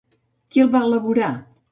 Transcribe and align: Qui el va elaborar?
Qui 0.55 0.63
el 0.63 0.71
va 0.75 0.81
elaborar? 0.87 1.29